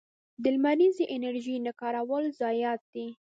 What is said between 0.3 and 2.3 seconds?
د لمریزې انرژۍ نه کارول